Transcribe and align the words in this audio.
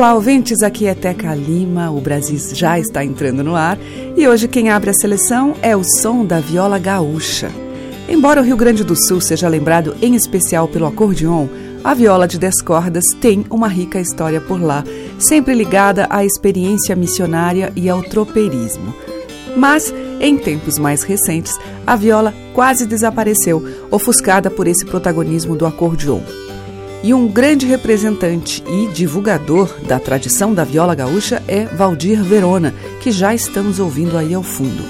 Olá, 0.00 0.14
ouvintes. 0.14 0.62
Aqui 0.62 0.86
é 0.86 0.94
Teca 0.94 1.34
Lima. 1.34 1.90
O 1.90 2.00
Brasil 2.00 2.38
já 2.54 2.78
está 2.78 3.04
entrando 3.04 3.44
no 3.44 3.54
ar 3.54 3.76
e 4.16 4.26
hoje 4.26 4.48
quem 4.48 4.70
abre 4.70 4.88
a 4.88 4.94
seleção 4.94 5.54
é 5.60 5.76
o 5.76 5.84
som 5.84 6.24
da 6.24 6.40
viola 6.40 6.78
gaúcha. 6.78 7.50
Embora 8.08 8.40
o 8.40 8.42
Rio 8.42 8.56
Grande 8.56 8.82
do 8.82 8.96
Sul 8.96 9.20
seja 9.20 9.46
lembrado 9.46 9.94
em 10.00 10.14
especial 10.14 10.66
pelo 10.66 10.86
acordeon, 10.86 11.48
a 11.84 11.92
viola 11.92 12.26
de 12.26 12.38
dez 12.38 12.62
cordas 12.62 13.04
tem 13.20 13.44
uma 13.50 13.68
rica 13.68 14.00
história 14.00 14.40
por 14.40 14.58
lá, 14.58 14.82
sempre 15.18 15.52
ligada 15.52 16.06
à 16.08 16.24
experiência 16.24 16.96
missionária 16.96 17.70
e 17.76 17.90
ao 17.90 18.02
tropeirismo. 18.02 18.94
Mas, 19.54 19.92
em 20.18 20.38
tempos 20.38 20.78
mais 20.78 21.02
recentes, 21.02 21.52
a 21.86 21.94
viola 21.94 22.32
quase 22.54 22.86
desapareceu, 22.86 23.62
ofuscada 23.90 24.50
por 24.50 24.66
esse 24.66 24.86
protagonismo 24.86 25.54
do 25.54 25.66
acordeon. 25.66 26.20
E 27.02 27.14
um 27.14 27.26
grande 27.26 27.64
representante 27.64 28.62
e 28.68 28.86
divulgador 28.88 29.74
da 29.86 29.98
tradição 29.98 30.52
da 30.52 30.64
viola 30.64 30.94
gaúcha 30.94 31.42
é 31.48 31.64
Valdir 31.64 32.22
Verona, 32.22 32.74
que 33.00 33.10
já 33.10 33.34
estamos 33.34 33.78
ouvindo 33.78 34.18
aí 34.18 34.34
ao 34.34 34.42
fundo. 34.42 34.84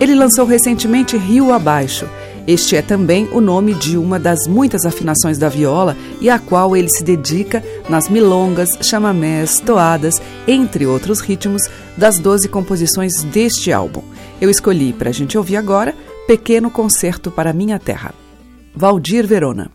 Ele 0.00 0.14
lançou 0.16 0.44
recentemente 0.44 1.16
Rio 1.16 1.52
Abaixo. 1.52 2.08
Este 2.48 2.74
é 2.76 2.82
também 2.82 3.28
o 3.32 3.40
nome 3.40 3.72
de 3.74 3.96
uma 3.96 4.18
das 4.18 4.46
muitas 4.48 4.84
afinações 4.84 5.38
da 5.38 5.48
viola 5.48 5.96
e 6.20 6.28
a 6.28 6.38
qual 6.38 6.76
ele 6.76 6.90
se 6.90 7.02
dedica 7.02 7.62
nas 7.88 8.08
milongas, 8.08 8.70
chamamés, 8.82 9.60
toadas, 9.60 10.20
entre 10.46 10.84
outros 10.84 11.20
ritmos, 11.20 11.62
das 11.96 12.18
12 12.18 12.48
composições 12.48 13.22
deste 13.22 13.72
álbum. 13.72 14.02
Eu 14.40 14.50
escolhi 14.50 14.92
para 14.92 15.10
a 15.10 15.12
gente 15.12 15.38
ouvir 15.38 15.56
agora 15.56 15.94
Pequeno 16.26 16.70
Concerto 16.70 17.30
para 17.30 17.52
Minha 17.52 17.78
Terra. 17.78 18.14
Valdir 18.74 19.26
Verona. 19.26 19.70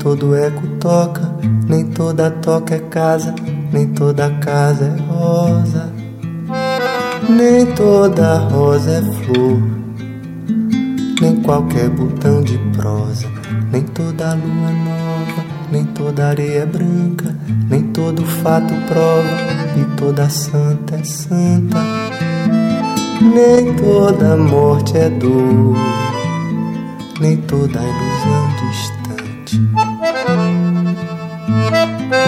Todo 0.00 0.34
eco 0.34 0.66
toca, 0.80 1.20
nem 1.68 1.84
toda 1.84 2.30
toca 2.30 2.74
é 2.74 2.78
casa, 2.78 3.34
nem 3.70 3.86
toda 3.88 4.30
casa 4.38 4.84
é 4.86 5.12
rosa, 5.12 5.92
nem 7.28 7.66
toda 7.74 8.38
rosa 8.38 8.92
é 8.92 9.02
flor, 9.02 9.62
nem 11.20 11.36
qualquer 11.42 11.90
botão 11.90 12.42
de 12.42 12.56
prosa, 12.74 13.28
nem 13.70 13.82
toda 13.82 14.34
lua 14.34 14.70
nova, 14.70 15.44
nem 15.70 15.84
toda 15.84 16.28
areia 16.28 16.64
branca, 16.64 17.36
nem 17.68 17.82
todo 17.92 18.24
fato 18.24 18.72
prova, 18.88 19.28
e 19.76 19.96
toda 19.96 20.30
santa 20.30 20.96
é 20.96 21.04
santa, 21.04 21.78
nem 23.20 23.74
toda 23.74 24.34
morte 24.38 24.96
é 24.96 25.10
dor, 25.10 25.76
nem 27.20 27.36
toda 27.36 27.78
ilusão 27.78 28.48
distante. 28.56 29.89
Nem 32.10 32.18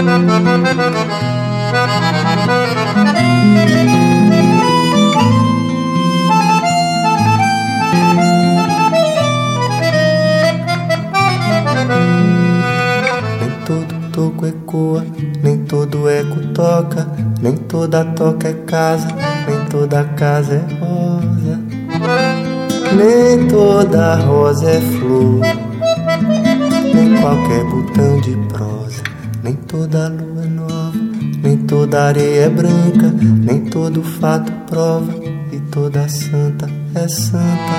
todo 13.67 13.94
toco 14.12 14.46
ecoa, 14.46 15.05
nem 15.43 15.64
todo 15.64 16.08
eco 16.08 16.38
toca, 16.55 17.08
nem 17.40 17.56
toda 17.56 18.05
toca 18.05 18.50
é 18.50 18.52
casa, 18.52 19.08
nem 19.49 19.64
toda 19.69 20.05
casa 20.05 20.55
é 20.55 20.64
rosa, 20.79 21.61
nem 22.94 23.49
toda 23.49 24.14
rosa 24.14 24.70
é 24.70 24.81
flor, 24.81 25.40
nem 26.94 27.20
qualquer 27.20 27.64
botão 27.64 28.20
de 28.20 28.37
prosa, 28.46 28.62
nem 28.62 28.72
toda 29.82 30.08
lua 30.08 30.44
é 30.44 30.49
nova, 30.49 30.93
nem 31.43 31.56
toda 31.56 32.05
areia 32.05 32.44
é 32.44 32.49
branca, 32.49 33.12
nem 33.44 33.64
todo 33.64 34.00
fato 34.00 34.52
prova, 34.70 35.12
e 35.50 35.58
toda 35.73 36.08
santa 36.08 36.69
é 36.94 37.08
santa, 37.08 37.73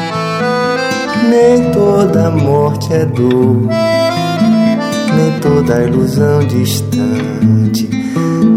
nem 1.30 1.72
toda 1.72 2.30
morte 2.30 2.94
é 2.94 3.06
dor 3.06 3.70
nem 5.16 5.40
toda 5.40 5.84
ilusão 5.84 6.46
distante. 6.46 7.90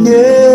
Yeah. 0.05 0.46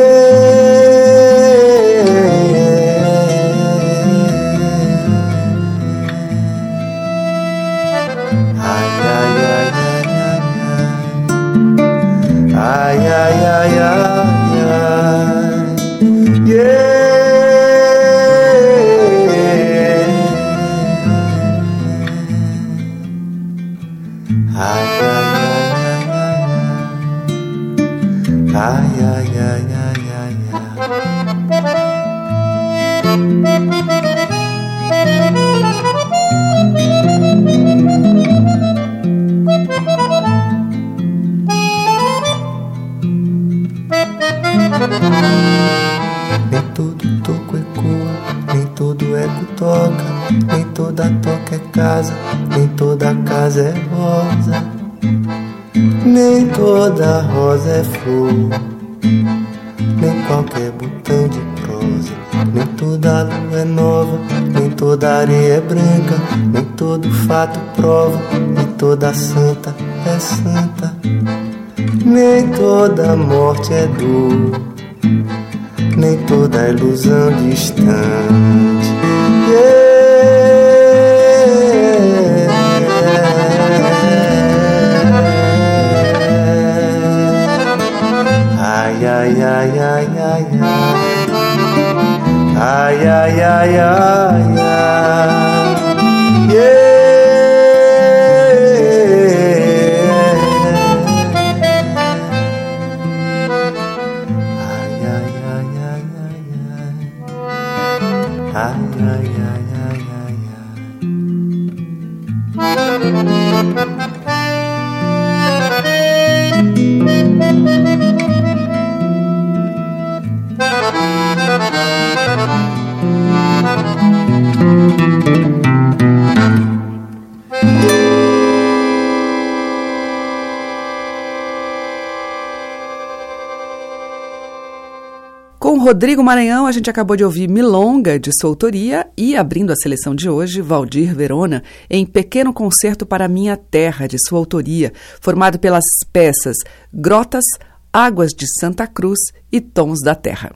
Rodrigo 135.82 136.24
Maranhão, 136.24 136.68
a 136.68 136.72
gente 136.72 136.92
acabou 136.92 137.18
de 137.18 137.24
ouvir 137.24 137.50
Milonga, 137.50 138.20
de 138.20 138.30
sua 138.40 138.52
autoria, 138.52 139.08
e 139.18 139.36
abrindo 139.36 139.72
a 139.72 139.76
seleção 139.76 140.14
de 140.14 140.30
hoje, 140.30 140.62
Valdir 140.62 141.16
Verona, 141.16 141.64
em 141.90 142.06
Pequeno 142.06 142.54
Concerto 142.54 143.04
para 143.04 143.28
Minha 143.28 143.58
Terra, 143.58 144.08
de 144.08 144.18
sua 144.28 144.38
autoria, 144.38 144.94
formado 145.20 145.58
pelas 145.58 145.84
peças 146.14 146.56
Grotas, 146.94 147.44
Águas 147.92 148.30
de 148.30 148.46
Santa 148.60 148.86
Cruz 148.86 149.20
e 149.52 149.60
Tons 149.60 150.00
da 150.04 150.14
Terra. 150.14 150.54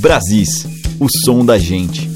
Brasis, 0.00 0.66
o 0.98 1.06
som 1.24 1.44
da 1.44 1.56
gente. 1.56 2.09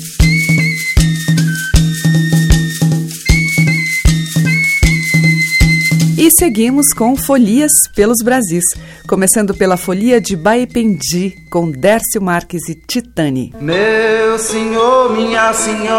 E 6.24 6.30
seguimos 6.30 6.86
com 6.94 7.14
Folias 7.14 7.70
pelos 7.94 8.22
Brasis, 8.24 8.64
começando 9.06 9.54
pela 9.54 9.76
Folia 9.76 10.18
de 10.18 10.34
Baependi, 10.34 11.36
com 11.50 11.70
Dércio 11.70 12.22
Marques 12.22 12.66
e 12.66 12.74
Titani. 12.74 13.52
Meu 13.60 14.38
senhor, 14.38 15.12
minha 15.12 15.52
senhora, 15.52 15.92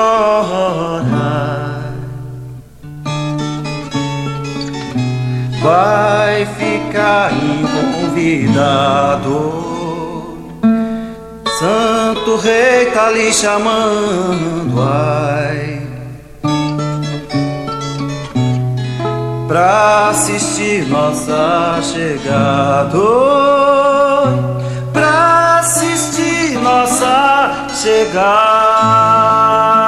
vai 5.62 6.48
ficar 6.58 7.32
convidado. 8.01 9.63
Santo 11.60 12.36
Rei 12.38 12.88
tá 12.88 13.12
lhe 13.12 13.32
chamando, 13.32 14.82
ai. 14.82 15.75
Pra 19.48 20.10
assistir 20.10 20.88
nossa 20.88 21.80
chegada, 21.84 22.98
pra 24.92 25.60
assistir 25.60 26.58
nossa 26.58 27.68
chegada. 27.82 29.85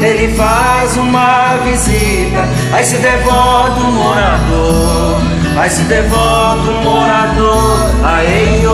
Ele 0.00 0.32
faz 0.36 0.96
uma 0.96 1.56
visita, 1.64 2.48
aí 2.72 2.84
se 2.84 2.98
devota 2.98 3.80
o 3.80 3.92
morador, 3.92 5.20
aí 5.56 5.68
se 5.68 5.82
devota 5.82 6.70
o 6.70 6.84
morador, 6.84 7.90
aí 8.04 8.64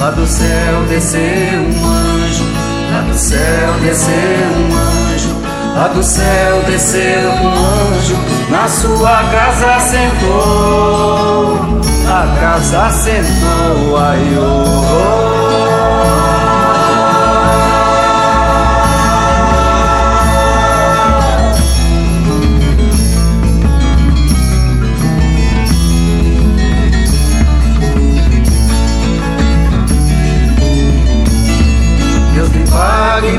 Lá 0.00 0.10
do 0.10 0.26
céu 0.26 0.82
desceu 0.88 1.20
um 1.22 1.86
anjo, 1.86 2.44
lá 2.92 3.00
do 3.02 3.16
céu 3.16 3.72
desceu 3.82 4.12
um 4.12 4.76
anjo, 4.76 5.03
lá 5.74 5.88
do 5.88 6.02
céu 6.02 6.62
desceu 6.66 7.30
um 7.30 7.48
anjo, 7.48 8.16
na 8.50 8.68
sua 8.68 9.24
casa 9.24 9.80
sentou, 9.80 11.58
a 12.06 12.40
casa 12.40 12.90
sentou, 12.90 13.96
ai 13.96 14.36
oh. 14.38 15.04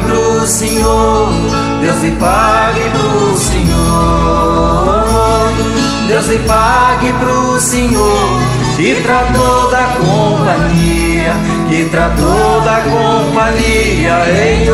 pro 0.05 0.47
Senhor, 0.47 1.29
Deus 1.85 2.01
lhe 2.01 2.11
pague 2.13 2.89
pro 2.89 3.37
Senhor, 3.37 3.75
Deus 6.07 6.25
lhe 6.29 6.39
pague 6.39 7.13
pro 7.13 7.61
Senhor, 7.61 8.41
que 8.75 8.95
tratou 9.03 9.69
da 9.69 9.83
companhia, 9.99 11.35
que 11.69 11.85
tratou 11.91 12.61
da 12.61 12.81
companhia, 12.81 14.25
ei 14.35 14.65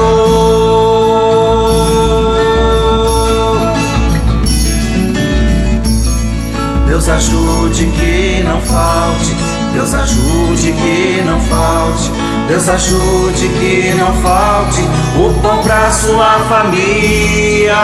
Deus 6.87 7.09
ajude 7.09 7.87
que 7.87 8.41
não 8.45 8.61
falte, 8.61 9.35
Deus 9.73 9.93
ajude 9.93 10.73
que 10.73 11.23
não 11.25 11.39
falte 11.41 12.11
Deus 12.51 12.67
ajude 12.67 13.47
que 13.47 13.93
não 13.97 14.13
falte 14.21 14.81
o 15.15 15.41
pão 15.41 15.63
pra 15.63 15.89
sua 15.91 16.39
família, 16.49 17.75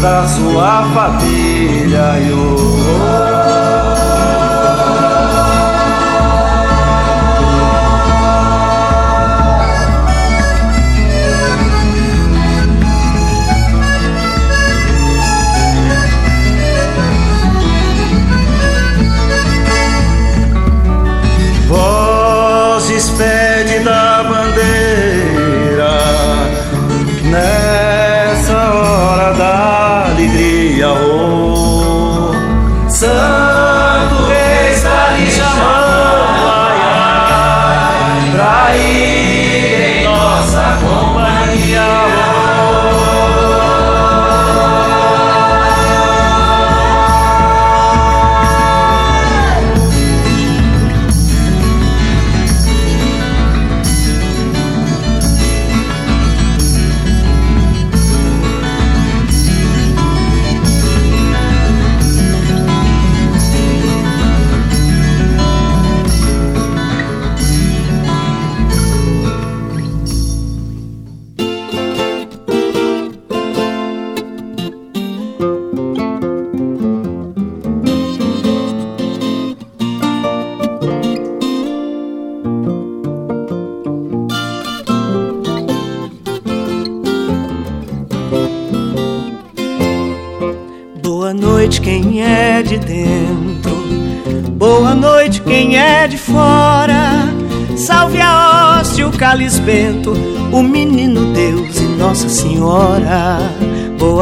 pra 0.00 0.26
sua 0.26 0.82
família. 0.92 2.14
Oh. 2.32 3.33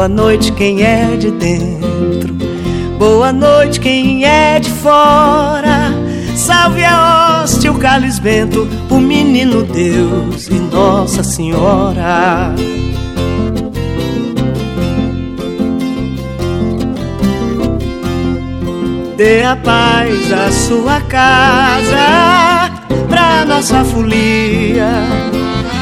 Boa 0.03 0.13
noite, 0.13 0.51
quem 0.51 0.83
é 0.83 1.15
de 1.15 1.31
dentro. 1.31 2.33
Boa 2.99 3.31
noite, 3.31 3.79
quem 3.79 4.25
é 4.25 4.59
de 4.59 4.69
fora. 4.69 5.93
Salve 6.35 6.83
a 6.83 7.41
hóstia, 7.41 7.71
o 7.71 7.79
Carlos 7.79 8.19
Bento, 8.19 8.67
o 8.89 8.99
menino 8.99 9.63
Deus 9.63 10.49
e 10.49 10.55
Nossa 10.55 11.23
Senhora. 11.23 12.53
Dê 19.15 19.43
a 19.43 19.55
paz 19.55 20.33
à 20.33 20.51
sua 20.51 20.99
casa 20.99 22.69
pra 23.07 23.45
nossa 23.45 23.85
folia. 23.85 24.89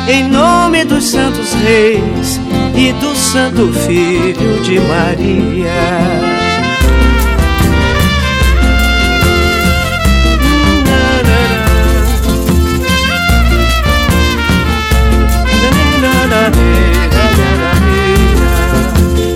Em 0.08 0.30
nome 0.30 0.86
dos 0.86 1.10
santos 1.10 1.54
reis 1.54 2.40
e 2.76 2.94
do 2.94 3.16
santo 3.16 3.72
filho 3.74 4.62
de 4.64 4.80
Maria. 4.80 6.42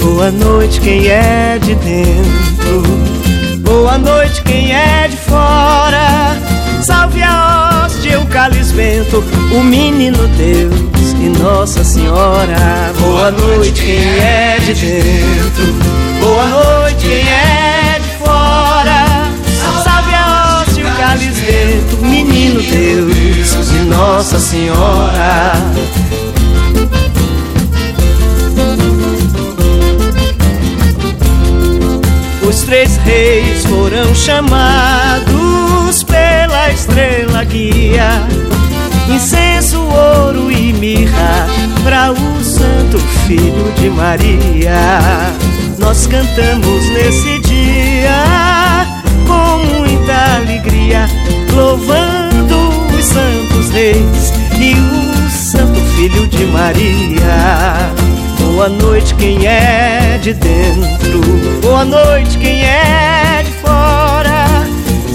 Boa 0.01 0.31
noite, 0.31 0.81
quem 0.81 1.07
é 1.07 1.59
de 1.59 1.75
dentro. 1.75 2.81
Boa 3.59 3.97
noite, 3.97 4.41
quem 4.41 4.73
é 4.73 5.07
de 5.07 5.17
fora. 5.17 6.54
Salve 6.85 7.23
a 7.23 7.55
Calisbento, 8.35 9.23
o 9.53 9.63
menino 9.63 10.27
Deus 10.37 11.13
e 11.19 11.29
Nossa 11.41 11.85
Senhora. 11.85 12.93
Boa 12.99 13.31
noite, 13.31 13.81
quem 13.81 14.19
é 14.19 14.57
de 14.59 14.73
dentro. 14.73 15.73
Boa 16.19 16.45
noite, 16.45 17.07
quem 17.07 17.27
é 17.27 17.97
de 17.97 18.09
fora. 18.17 19.05
Salve 19.85 20.13
a 20.13 20.63
hóstia, 20.67 20.85
o 20.85 20.95
Calisbento, 20.97 21.97
menino 22.01 22.61
Deus 22.61 23.71
e 23.71 23.85
Nossa 23.85 24.37
Senhora. 24.37 25.53
Os 32.47 32.61
três 32.63 32.97
reis 32.97 33.65
foram 33.65 34.13
chamados 34.13 36.03
estrela 36.85 37.43
guia. 37.43 38.27
Incenso, 39.09 39.81
ouro 39.81 40.51
e 40.51 40.71
mirra 40.73 41.47
para 41.83 42.11
o 42.11 42.43
Santo 42.43 42.99
Filho 43.27 43.71
de 43.75 43.89
Maria. 43.89 44.99
Nós 45.79 46.07
cantamos 46.07 46.89
nesse 46.89 47.39
dia 47.39 48.85
com 49.27 49.79
muita 49.79 50.35
alegria, 50.37 51.07
louvando 51.53 52.69
os 52.97 53.05
santos 53.05 53.69
reis 53.71 54.33
e 54.59 54.73
o 54.73 55.29
Santo 55.29 55.79
Filho 55.95 56.27
de 56.27 56.45
Maria. 56.45 57.91
Boa 58.39 58.69
noite 58.69 59.13
quem 59.15 59.45
é 59.45 60.19
de 60.21 60.33
dentro, 60.33 61.21
boa 61.61 61.83
noite 61.83 62.37
quem 62.37 62.63
é 62.63 63.43
de 63.43 63.51
fora. 63.53 64.34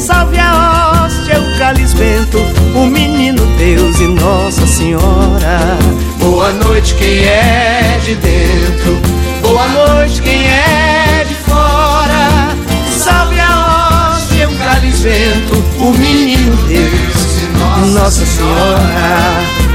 Salve 0.01 0.39
a 0.39 1.05
hóstia, 1.05 1.39
o 1.39 1.59
cálice 1.59 1.95
vento, 1.95 2.39
o 2.75 2.87
menino 2.87 3.45
Deus 3.59 4.01
e 4.01 4.07
Nossa 4.07 4.67
Senhora. 4.67 5.79
Boa 6.19 6.51
noite 6.55 6.95
quem 6.95 7.19
é 7.19 8.01
de 8.03 8.15
dentro, 8.15 8.99
boa 9.43 9.69
noite 9.69 10.23
quem 10.23 10.49
é 10.49 11.27
de 11.29 11.35
fora. 11.35 12.57
Salve 12.97 13.39
a 13.41 14.15
hóstia, 14.17 14.49
o 14.49 14.57
cálice 14.57 15.03
vento, 15.03 15.63
o 15.79 15.93
menino 15.93 16.57
Deus 16.67 17.43
e 17.43 17.93
Nossa 17.93 18.25
Senhora. 18.25 19.70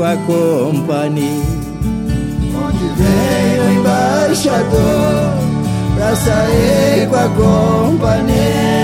Com 0.00 0.04
a 0.04 0.16
companhia. 0.16 1.44
Onde 2.56 2.86
vem 2.96 3.60
o 3.60 3.80
embaixador 3.80 5.34
pra 5.94 6.16
sair 6.16 7.06
com 7.08 7.16
a 7.16 7.28
companhia. 7.28 8.80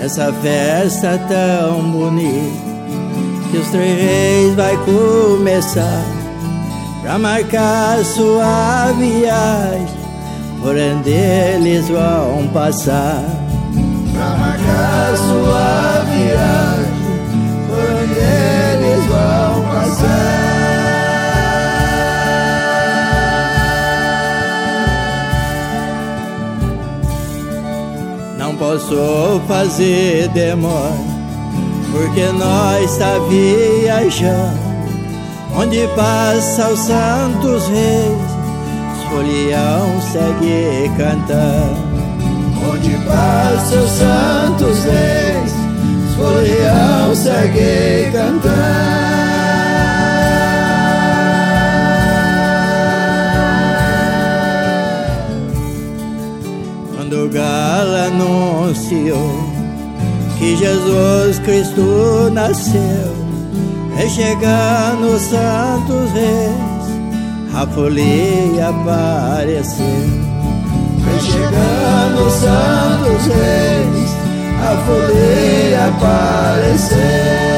essa 0.00 0.30
festa 0.34 1.18
tão 1.26 1.90
bonita 1.90 2.74
que 3.50 3.56
os 3.56 3.68
três 3.68 3.98
reis 3.98 4.54
vai 4.54 4.76
começar 4.84 6.04
pra 7.02 7.18
marcar 7.18 8.04
sua 8.04 8.92
viagem 8.98 10.03
por 10.64 10.74
onde 10.74 11.10
eles 11.10 11.90
vão 11.90 12.48
passar 12.54 13.22
pra 14.14 14.28
marcar 14.30 15.14
sua 15.18 16.04
viagem 16.10 16.92
por 17.68 17.84
onde 18.00 18.18
eles 18.18 19.04
vão 19.04 19.62
passar 19.74 20.44
não 28.38 28.56
posso 28.56 29.42
fazer 29.46 30.28
demora, 30.28 30.96
porque 31.92 32.24
nós 32.38 32.90
está 32.90 33.18
viajando. 33.28 34.64
Onde 35.56 35.86
passa 35.96 36.68
os 36.68 36.80
santos 36.80 37.68
reis, 37.68 38.33
folião 39.14 40.00
segue 40.00 40.90
cantando. 40.96 41.94
Onde 42.72 42.96
passa 43.06 43.76
os 43.76 43.90
santos 43.90 44.84
reis, 44.84 45.52
folião 46.16 47.14
segue 47.14 48.10
cantando. 48.12 49.14
quando 56.96 57.26
o 57.26 57.28
galo 57.28 57.96
anunciou 58.06 59.54
que 60.38 60.56
Jesus 60.56 61.38
Cristo 61.40 62.30
nasceu, 62.32 63.14
é 63.96 64.08
chegando 64.08 65.14
os 65.14 65.22
santos 65.22 66.10
reis, 66.12 66.73
a 67.54 67.66
folia 67.66 68.68
apareceu. 68.68 69.86
Vem 70.98 71.20
chegando 71.20 72.26
os 72.26 72.32
santos 72.32 73.26
reis, 73.26 74.10
a 74.60 74.76
folia 74.86 75.86
apareceu. 75.88 77.54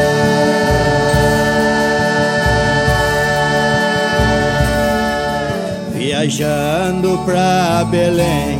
viajando 6.26 7.18
pra 7.24 7.84
Belém 7.90 8.58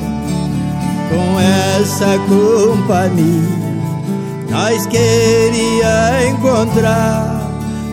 com 1.09 1.41
essa 1.81 2.19
companhia. 2.29 3.67
Nós 4.51 4.87
queria 4.87 6.29
encontrar 6.29 7.51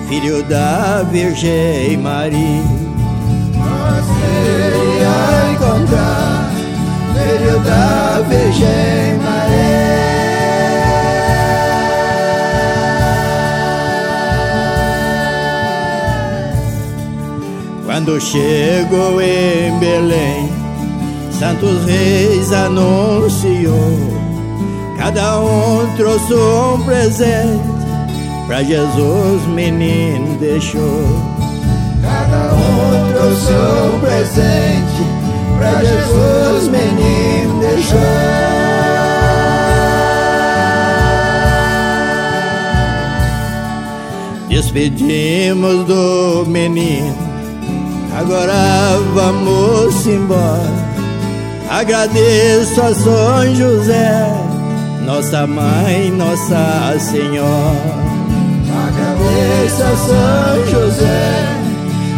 filho 0.07 0.43
da 0.43 1.03
Virgem 1.03 1.97
Maria. 1.97 2.82
Nós 4.43 4.49
queria 4.49 5.51
encontrar 5.53 6.51
filho 7.13 7.59
da 7.59 8.21
Virgem 8.27 9.17
Maria. 9.23 9.93
Quando 17.85 18.19
chegou 18.19 19.21
em 19.21 19.79
Belém 19.79 20.51
Santos 21.39 21.85
Reis 21.85 22.51
anunciou, 22.51 23.97
cada 24.97 25.39
um 25.41 25.95
trouxe 25.95 26.33
um 26.33 26.81
presente, 26.83 27.63
pra 28.47 28.63
Jesus 28.63 29.45
menino 29.47 30.37
deixou. 30.39 31.33
Cada 32.01 32.53
um 32.53 33.12
trouxe 33.23 33.53
um 33.53 33.99
presente, 34.01 35.03
pra 35.57 35.79
Jesus 35.81 36.67
menino 36.67 37.59
deixou. 37.61 37.99
Despedimos 44.49 45.85
do 45.85 46.45
menino, 46.47 47.15
agora 48.19 48.99
vamos 49.13 50.05
embora. 50.05 50.83
Agradeço 51.69 52.81
a 52.81 52.93
São 52.93 53.55
José, 53.55 54.31
nossa 55.05 55.47
mãe, 55.47 56.11
Nossa 56.11 56.99
Senhora. 56.99 58.03
Agradeço 58.85 59.83
a 59.83 59.95
São 59.97 60.71
José, 60.71 61.42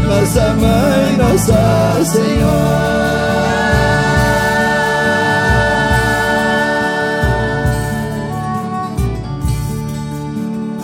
Nossa 0.06 0.54
Mãe, 0.54 1.18
Nossa 1.18 2.04
Senhora. 2.06 2.86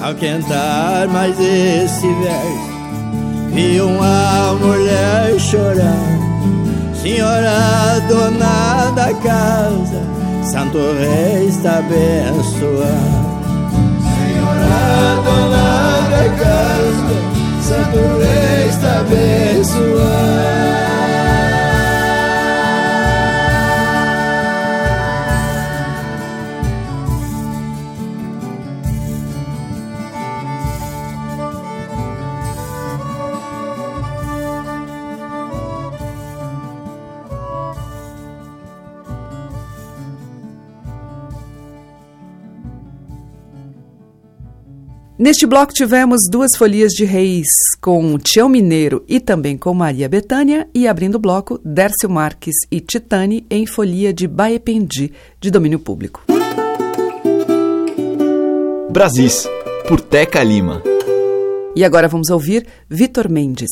Ao 0.03 0.15
cantar 0.15 1.07
mais 1.09 1.39
esse 1.39 2.07
verso, 2.07 2.71
vi 3.53 3.79
uma 3.79 4.53
mulher 4.59 5.39
chorar. 5.39 6.19
Senhora 7.01 7.99
dona 8.09 8.91
da 8.95 9.13
casa, 9.13 10.01
Santo 10.43 10.77
Rei 10.99 11.47
está 11.47 11.77
abençoado. 11.77 13.31
Senhora 14.03 15.21
dona 15.23 16.01
da 16.09 16.25
casa, 16.43 16.90
Santo 17.91 18.19
Rei 18.19 18.51
Neste 45.21 45.45
bloco 45.45 45.71
tivemos 45.71 46.21
duas 46.27 46.57
folias 46.57 46.93
de 46.93 47.05
reis 47.05 47.45
com 47.79 48.17
Tião 48.17 48.49
Mineiro 48.49 49.05
e 49.07 49.19
também 49.19 49.55
com 49.55 49.71
Maria 49.71 50.09
Betânia 50.09 50.67
e 50.73 50.87
abrindo 50.87 51.13
o 51.13 51.19
bloco 51.19 51.61
Dércio 51.63 52.09
Marques 52.09 52.55
e 52.71 52.79
Titane 52.79 53.45
em 53.47 53.67
folia 53.67 54.11
de 54.11 54.27
Baependi, 54.27 55.13
de 55.39 55.51
domínio 55.51 55.77
público. 55.77 56.23
Brasis, 58.89 59.47
por 59.87 60.01
Teca 60.01 60.43
Lima. 60.43 60.81
E 61.75 61.85
agora 61.85 62.07
vamos 62.07 62.31
ouvir 62.31 62.65
Vitor 62.89 63.29
Mendes. 63.29 63.69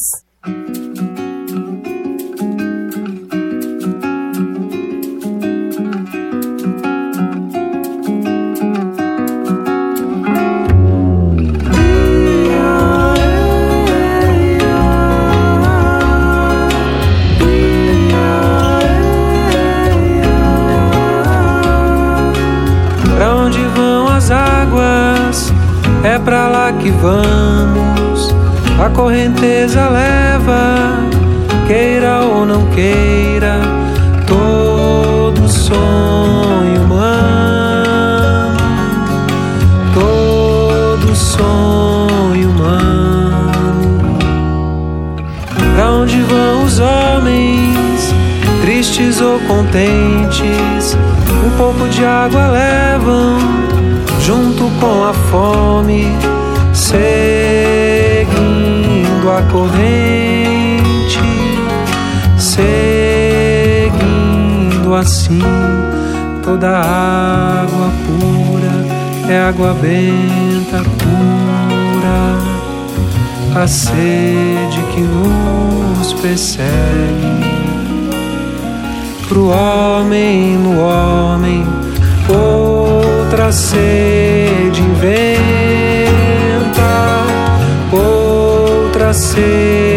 É 26.20 26.24
pra 26.24 26.48
lá 26.48 26.74
que 26.74 26.90
vamos. 26.92 28.36
A 28.80 28.90
correnteza 28.90 29.90
leva, 29.90 31.00
queira 31.68 32.22
ou 32.22 32.46
não 32.46 32.66
queira, 32.68 33.60
todo 34.26 35.48
sonho 35.48 36.84
humano, 36.84 38.58
todo 39.94 41.16
sonho 41.16 42.50
humano. 42.50 44.18
Pra 45.76 45.92
onde 45.92 46.22
vão 46.22 46.64
os 46.64 46.80
homens, 46.80 48.14
tristes 48.62 49.20
ou 49.22 49.40
contentes? 49.42 50.98
Um 51.46 51.58
pouco 51.58 51.88
de 51.90 52.06
água 52.06 52.48
levam 52.48 53.69
junto 54.30 54.70
com 54.80 55.04
a 55.06 55.12
fome, 55.12 56.06
seguindo 56.72 57.18
a 59.28 59.42
corrente, 59.52 61.20
seguindo 62.38 62.64
assim 64.94 65.42
toda 66.44 66.70
água 66.70 67.90
pura 68.06 68.86
é 69.34 69.40
água 69.40 69.74
benta 69.74 70.84
pura, 71.00 72.38
a 73.64 73.68
sede 73.68 74.80
que 74.94 75.02
nos 75.02 76.14
persegue. 76.14 76.70
Pro 79.28 79.48
homem, 79.50 80.56
no 80.56 80.80
homem, 80.82 81.66
outra 83.40 83.54
sede 83.54 84.82
inventa, 84.82 85.40
outra 87.90 89.14
sede 89.14 89.89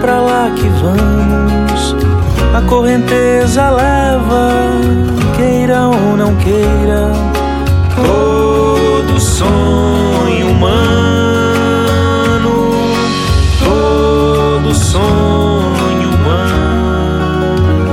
pra 0.00 0.20
lá 0.20 0.50
que 0.54 0.68
vamos. 0.68 1.96
A 2.54 2.60
correnteza 2.62 3.70
leva, 3.70 4.50
queira 5.36 5.88
ou 5.88 6.16
não 6.16 6.34
queira, 6.36 7.12
todo 7.94 9.20
sonho 9.20 10.50
humano, 10.50 11.90
todo 13.62 14.74
sonho 14.74 16.08
humano. 16.08 17.92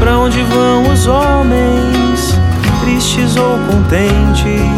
Pra 0.00 0.18
onde 0.18 0.42
vão 0.42 0.90
os 0.90 1.06
homens, 1.06 2.40
tristes 2.80 3.36
ou 3.36 3.58
contentes? 3.70 4.73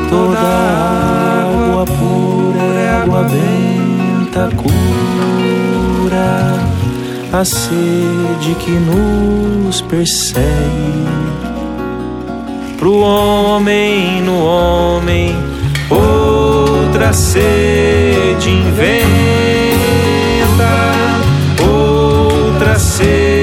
toda 0.10 0.40
água 0.40 1.86
pura 1.86 2.80
é 2.80 3.02
água 3.02 3.24
benta 3.24 4.50
cura 4.56 4.70
a 7.32 7.46
sede 7.46 8.56
que 8.60 8.72
nos 8.72 9.82
persegue 9.82 11.29
pro 12.80 13.00
homem 13.00 14.22
no 14.22 14.40
homem 14.46 15.36
outra 15.90 17.12
sede 17.12 18.50
inventa 18.50 19.10
outra 21.62 22.80
sede 22.80 23.39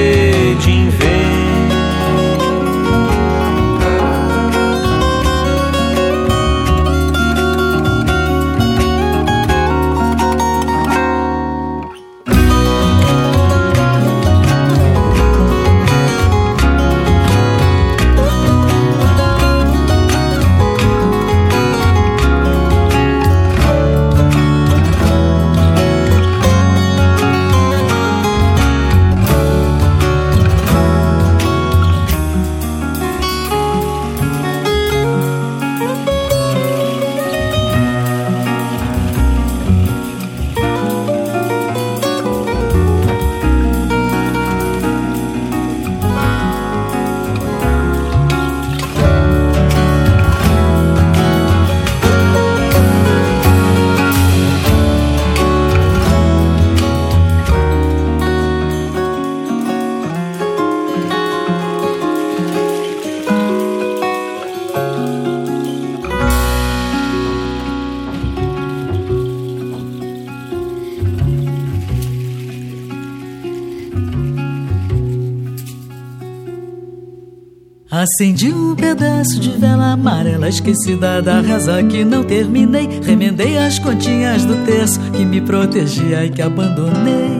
Acendi 78.17 78.51
um 78.51 78.73
pedaço 78.73 79.39
de 79.39 79.51
vela 79.51 79.91
amarela 79.91 80.49
Esquecida 80.49 81.21
da 81.21 81.39
reza 81.39 81.83
que 81.83 82.03
não 82.03 82.23
terminei. 82.23 82.89
Remendei 83.03 83.59
as 83.59 83.77
continhas 83.77 84.43
do 84.43 84.55
terço 84.65 84.99
Que 85.11 85.23
me 85.23 85.39
protegia 85.39 86.25
e 86.25 86.31
que 86.31 86.41
abandonei. 86.41 87.39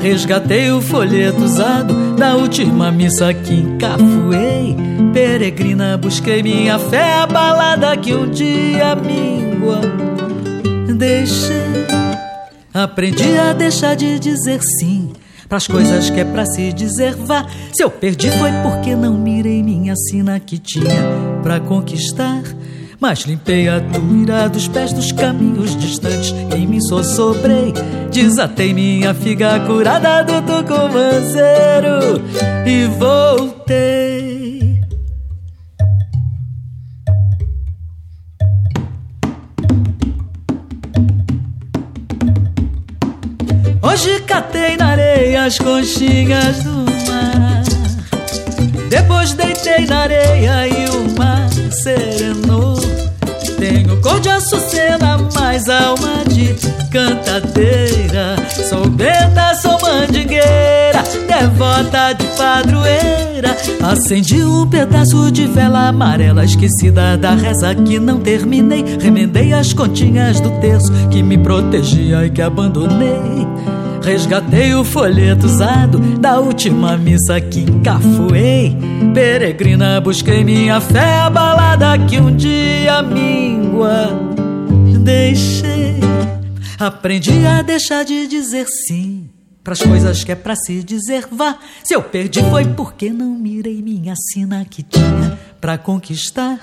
Resgatei 0.00 0.68
o 0.72 0.80
folheto 0.80 1.44
usado 1.44 2.16
Da 2.16 2.34
última 2.34 2.90
missa 2.90 3.32
que 3.32 3.54
encafuei. 3.54 4.76
Peregrina, 5.12 5.96
busquei 5.96 6.42
minha 6.42 6.76
fé 6.76 7.20
abalada 7.20 7.96
Que 7.96 8.12
um 8.12 8.28
dia 8.28 8.96
míngua 8.96 9.80
Deixei. 10.92 11.86
Aprendi 12.74 13.38
a 13.38 13.52
deixar 13.52 13.94
de 13.94 14.18
dizer 14.18 14.60
sim 14.60 15.12
Pras 15.50 15.66
coisas 15.66 16.08
que 16.08 16.20
é 16.20 16.24
pra 16.24 16.46
se 16.46 16.72
dizer 16.72 17.16
vá. 17.16 17.44
Se 17.72 17.82
eu 17.82 17.90
perdi 17.90 18.30
foi 18.30 18.52
porque 18.62 18.94
não 18.94 19.18
mirei 19.18 19.64
minha 19.64 19.96
sina 19.96 20.38
que 20.38 20.58
tinha 20.58 21.02
pra 21.42 21.58
conquistar. 21.58 22.44
Mas 23.00 23.22
limpei 23.22 23.68
a 23.68 23.80
tuira 23.80 24.48
dos 24.48 24.68
pés 24.68 24.92
dos 24.92 25.10
caminhos 25.10 25.74
distantes 25.74 26.34
Em 26.54 26.66
mim 26.66 26.82
só 26.82 27.02
sobrei 27.02 27.72
Desatei 28.12 28.74
minha 28.74 29.14
figa 29.14 29.58
curada 29.60 30.22
do 30.22 30.42
tucumanceiro 30.42 32.20
E 32.66 32.84
voltei 32.98 34.39
Hoje 44.02 44.20
catei 44.20 44.78
na 44.78 44.92
areia 44.92 45.44
as 45.44 45.58
conchinhas 45.58 46.62
do 46.62 46.70
mar. 47.06 47.62
Depois 48.88 49.34
deitei 49.34 49.84
na 49.84 49.98
areia 49.98 50.68
e 50.68 50.88
o 50.88 51.18
mar 51.18 51.50
serenou. 51.70 52.78
Tenho 53.58 54.00
cor 54.00 54.18
de 54.18 54.30
açucena, 54.30 55.18
mais 55.34 55.68
alma 55.68 56.24
de 56.26 56.54
cantadeira. 56.90 58.36
Sou 58.70 58.88
benta, 58.88 59.54
sou 59.60 59.78
mandingueira, 59.82 61.02
devota 61.28 62.14
de 62.14 62.24
padroeira. 62.38 63.54
Acendi 63.82 64.42
um 64.42 64.66
pedaço 64.66 65.30
de 65.30 65.46
vela 65.46 65.88
amarela, 65.88 66.42
esquecida 66.42 67.18
da 67.18 67.34
reza 67.34 67.74
que 67.74 67.98
não 67.98 68.18
terminei. 68.18 68.82
Remendei 68.98 69.52
as 69.52 69.74
continhas 69.74 70.40
do 70.40 70.58
terço 70.58 70.90
que 71.10 71.22
me 71.22 71.36
protegia 71.36 72.24
e 72.24 72.30
que 72.30 72.40
abandonei. 72.40 73.46
Resgatei 74.02 74.74
o 74.74 74.84
folheto 74.84 75.46
usado 75.46 75.98
da 76.18 76.40
última 76.40 76.96
missa 76.96 77.40
que 77.40 77.60
encafuei. 77.60 78.76
Peregrina, 79.14 80.00
busquei 80.00 80.42
minha 80.44 80.80
fé 80.80 81.20
abalada 81.20 81.98
que 82.06 82.18
um 82.20 82.34
dia 82.34 83.02
míngua 83.02 84.08
deixei. 85.02 86.00
Aprendi 86.78 87.46
a 87.46 87.62
deixar 87.62 88.04
de 88.04 88.26
dizer 88.26 88.66
sim 88.66 89.30
pras 89.62 89.82
coisas 89.82 90.24
que 90.24 90.32
é 90.32 90.34
pra 90.34 90.56
se 90.56 90.82
dizer 90.82 91.26
vá. 91.30 91.58
Se 91.84 91.94
eu 91.94 92.02
perdi 92.02 92.42
foi 92.50 92.64
porque 92.64 93.10
não 93.10 93.30
mirei 93.30 93.82
minha 93.82 94.14
sina 94.16 94.64
que 94.64 94.82
tinha 94.82 95.38
pra 95.60 95.78
conquistar. 95.78 96.58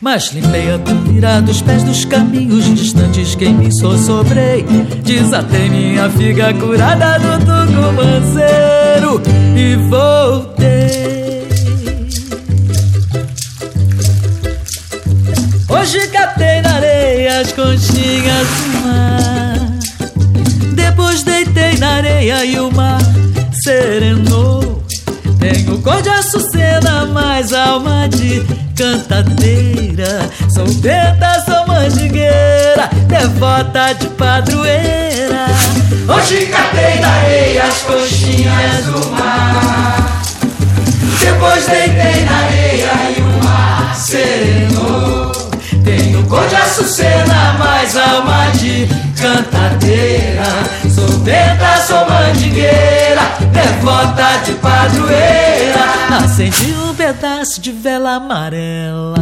Mas 0.00 0.32
limpei 0.32 0.72
a 0.72 0.78
poeira 0.78 1.42
dos 1.42 1.60
pés 1.60 1.82
dos 1.82 2.04
caminhos 2.04 2.64
distantes 2.74 3.34
que 3.34 3.44
em 3.44 3.54
mim 3.54 3.70
só 3.70 3.96
sobrei. 3.98 4.62
Desatei 5.04 5.68
minha 5.68 6.08
figa 6.10 6.54
curada 6.54 7.18
do 7.18 7.38
tucumanceiro 7.38 9.20
e 9.56 9.76
voltei. 9.88 11.00
Hoje 15.68 16.06
catei 16.08 16.62
na 16.62 16.74
areia 16.74 17.40
as 17.40 17.52
conchinhas 17.52 18.48
do 18.48 18.86
mar. 18.86 19.78
Depois 20.74 21.22
deitei 21.22 21.76
na 21.78 21.96
areia 21.96 22.44
e 22.44 22.58
o 22.58 22.70
mar 22.72 23.00
serenou. 23.62 24.82
Tenho 25.38 25.78
cor 25.82 26.00
de 26.02 26.08
açucena, 26.08 27.06
mais 27.06 27.52
alma 27.52 28.08
de 28.08 28.42
cantadeira. 28.80 30.30
Sou 30.48 30.66
benta, 30.80 31.44
sou 31.44 31.66
mandigueira, 31.66 32.88
devota 33.06 33.92
de 33.92 34.06
padroeira. 34.08 35.46
Hoje 36.08 36.46
catei 36.46 36.98
na 36.98 37.08
areia 37.08 37.64
as 37.64 37.82
coxinhas 37.82 38.86
do 38.86 39.06
mar. 39.10 40.22
Depois 41.20 41.66
deitei 41.66 42.24
na 42.24 42.38
areia 42.38 42.90
e 43.18 43.20
o 43.20 43.44
mar 43.44 43.94
serenou. 43.94 45.30
Tenho 45.84 46.24
cor 46.24 46.48
de 46.48 46.56
açucena, 46.56 47.56
mais 47.58 47.94
alma 47.98 48.46
de 48.54 48.88
cantadeira. 49.20 50.79
Sou 50.94 51.18
benta, 51.18 51.76
sou 51.86 52.08
mandigueira, 52.08 53.22
devota 53.52 54.38
de 54.44 54.52
padroeira. 54.54 56.24
Acendi 56.24 56.72
um 56.72 56.94
pedaço 56.94 57.60
de 57.60 57.72
vela 57.72 58.14
amarela. 58.14 59.18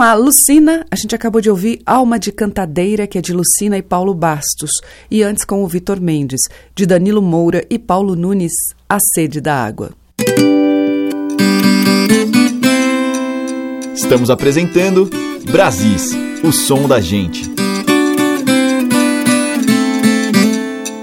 Com 0.00 0.04
a 0.04 0.14
Lucina, 0.14 0.86
a 0.90 0.96
gente 0.96 1.14
acabou 1.14 1.42
de 1.42 1.50
ouvir 1.50 1.82
Alma 1.84 2.18
de 2.18 2.32
Cantadeira, 2.32 3.06
que 3.06 3.18
é 3.18 3.20
de 3.20 3.34
Lucina 3.34 3.76
e 3.76 3.82
Paulo 3.82 4.14
Bastos. 4.14 4.70
E 5.10 5.22
antes 5.22 5.44
com 5.44 5.62
o 5.62 5.68
Vitor 5.68 6.00
Mendes, 6.00 6.40
de 6.74 6.86
Danilo 6.86 7.20
Moura 7.20 7.66
e 7.68 7.78
Paulo 7.78 8.16
Nunes, 8.16 8.54
A 8.88 8.96
Sede 9.12 9.42
da 9.42 9.62
Água. 9.62 9.90
Estamos 13.94 14.30
apresentando 14.30 15.10
Brasis, 15.50 16.12
o 16.42 16.50
som 16.50 16.88
da 16.88 16.98
gente. 16.98 17.42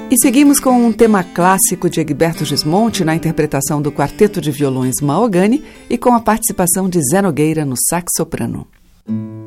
E 0.10 0.17
seguimos 0.17 0.60
com 0.60 0.71
um 0.71 0.91
tema 0.91 1.23
clássico 1.23 1.88
de 1.88 1.99
Egberto 1.99 2.43
Gismonte 2.43 3.05
na 3.05 3.15
interpretação 3.15 3.79
do 3.79 3.91
Quarteto 3.91 4.41
de 4.41 4.49
Violões 4.49 4.95
Mahogany 5.03 5.63
e 5.88 5.99
com 5.99 6.15
a 6.15 6.19
participação 6.19 6.89
de 6.89 6.99
Zé 7.03 7.21
Nogueira 7.21 7.63
no 7.63 7.75
sax 7.77 8.13
soprano. 8.17 8.65
Estrada, 9.07 9.46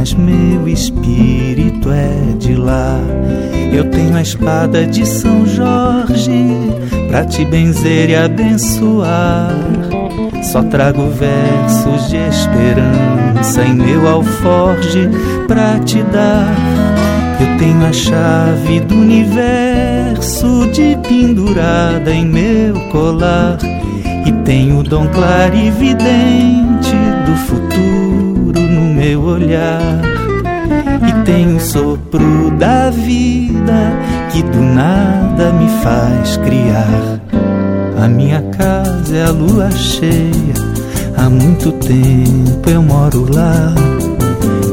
mas 0.00 0.14
meu 0.14 0.66
espírito 0.66 1.90
é 1.90 2.34
de 2.38 2.54
lá. 2.54 2.98
Eu 3.70 3.84
tenho 3.90 4.16
a 4.16 4.22
espada 4.22 4.86
de 4.86 5.04
São 5.04 5.46
Jorge 5.46 6.56
pra 7.06 7.26
te 7.26 7.44
benzer 7.44 8.08
e 8.08 8.16
abençoar. 8.16 9.54
Só 10.42 10.62
trago 10.62 11.06
versos 11.10 12.08
de 12.08 12.16
esperança 12.16 13.62
em 13.62 13.74
meu 13.74 14.08
alforge 14.08 15.10
pra 15.46 15.78
te 15.80 16.02
dar. 16.04 16.56
Eu 17.38 17.58
tenho 17.58 17.84
a 17.84 17.92
chave 17.92 18.80
do 18.80 18.94
universo 18.94 20.66
de 20.72 20.96
pendurada 21.06 22.10
em 22.10 22.24
meu 22.24 22.72
colar. 22.88 23.58
E 24.24 24.32
tenho 24.44 24.78
o 24.78 24.82
dom 24.82 25.06
clarividente 25.08 26.96
do 27.26 27.36
futuro 27.36 27.99
meu 29.20 29.34
olhar. 29.34 30.00
E 31.06 31.24
tenho 31.24 31.56
o 31.56 31.60
sopro 31.60 32.50
da 32.58 32.90
vida 32.90 33.92
que 34.30 34.42
do 34.42 34.60
nada 34.60 35.52
me 35.52 35.68
faz 35.82 36.36
criar. 36.38 37.20
A 38.02 38.08
minha 38.08 38.42
casa 38.56 39.16
é 39.16 39.24
a 39.24 39.30
lua 39.30 39.70
cheia, 39.70 40.54
há 41.16 41.28
muito 41.28 41.72
tempo 41.72 42.70
eu 42.70 42.82
moro 42.82 43.26
lá. 43.32 43.74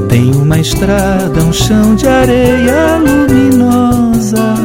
Tem 0.08 0.34
uma 0.34 0.58
estrada, 0.60 1.44
um 1.44 1.52
chão 1.52 1.96
de 1.96 2.08
areia 2.08 2.98
luminosa, 2.98 4.56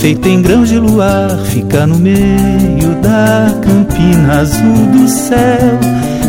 feita 0.00 0.28
em 0.28 0.42
grãos 0.42 0.68
de 0.68 0.78
luar, 0.78 1.30
fica 1.46 1.86
no 1.86 1.98
meio 1.98 2.94
da 3.00 3.54
campina 3.62 4.40
azul 4.40 4.86
do 4.92 5.08
céu. 5.08 5.78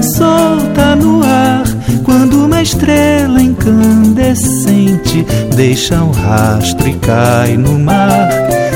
Solta 0.02 0.96
no 0.96 1.22
ar 1.26 1.79
quando 2.04 2.46
uma 2.46 2.62
estrela 2.62 3.42
incandescente 3.42 5.26
deixa 5.56 6.02
um 6.02 6.12
rastro 6.12 6.88
e 6.88 6.94
cai 6.96 7.58
no 7.58 7.78
mar. 7.80 8.30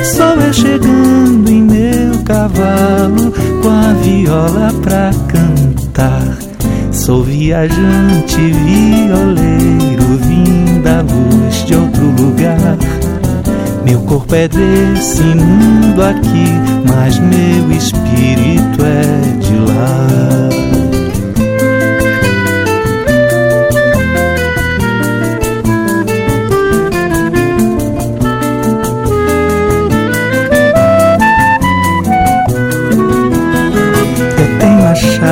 Só 0.03 0.33
é 0.35 0.51
chegando 0.51 1.49
em 1.49 1.63
meu 1.63 2.21
cavalo 2.23 3.31
com 3.61 3.69
a 3.69 3.93
viola 4.01 4.73
pra 4.81 5.11
cantar. 5.27 6.37
Sou 6.91 7.23
viajante, 7.23 8.37
violeiro, 8.37 10.17
vim 10.27 10.81
da 10.81 11.01
luz 11.01 11.65
de 11.65 11.75
outro 11.75 12.05
lugar. 12.05 12.77
Meu 13.83 13.99
corpo 14.01 14.33
é 14.35 14.47
desse 14.47 15.23
mundo 15.23 16.01
aqui, 16.01 16.47
mas 16.87 17.19
meu 17.19 17.71
espírito 17.71 18.85
é 18.85 19.37
de 19.39 19.55
lá. 19.71 20.92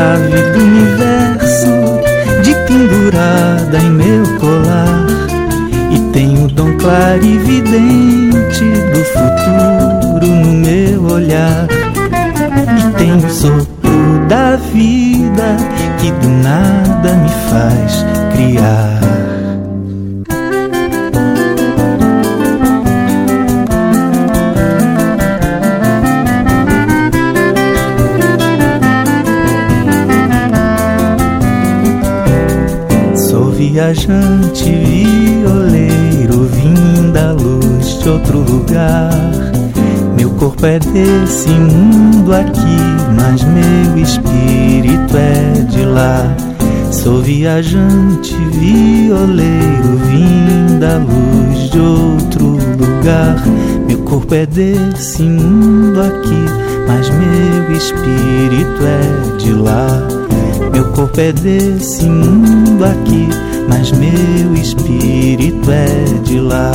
Chave 0.02 0.42
do 0.52 0.60
universo 0.60 1.70
de 2.42 2.56
pendurada 2.66 3.78
em 3.78 3.92
meu 3.92 4.24
colar 4.40 5.06
e 5.92 6.00
tenho 6.12 6.46
o 6.46 6.48
dom 6.48 6.76
clarividente 6.78 8.66
do 8.94 9.04
futuro 9.14 10.26
no 10.26 10.54
meu 10.54 11.04
olhar 11.04 11.68
e 12.80 12.98
tenho 12.98 13.18
o 13.18 13.30
sopro 13.30 14.26
da 14.28 14.56
vida 14.74 15.58
que 16.00 16.12
do 16.14 16.30
nada 16.30 17.14
me 17.14 17.30
faz 17.52 18.04
criar. 18.34 18.91
De 38.02 38.10
outro 38.10 38.40
lugar. 38.40 39.12
Meu 40.18 40.32
corpo 40.32 40.66
é 40.66 40.80
desse 40.80 41.50
mundo 41.50 42.34
aqui, 42.34 42.78
mas 43.16 43.44
meu 43.44 43.98
espírito 43.98 45.18
é 45.18 45.62
de 45.70 45.86
lá. 45.86 46.36
Sou 46.92 47.22
viajante, 47.22 48.36
violeiro, 48.54 49.98
vim 50.08 50.80
da 50.80 50.98
luz 50.98 51.70
de 51.70 51.80
outro 51.80 52.58
lugar. 52.80 53.36
Meu 53.88 54.00
corpo 54.00 54.34
é 54.34 54.46
desse 54.46 55.24
mundo 55.24 56.02
aqui, 56.02 56.46
mas 56.88 57.10
meu 57.10 57.72
espírito 57.72 58.82
é 58.84 59.38
de 59.38 59.54
lá. 59.54 59.88
Meu 60.72 60.86
corpo 60.92 61.20
é 61.20 61.32
desse 61.32 62.06
mundo 62.06 62.84
aqui, 62.86 63.28
mas 63.68 63.92
meu 63.92 64.54
espírito 64.56 65.72
é 65.72 66.06
de 66.24 66.40
lá. 66.40 66.72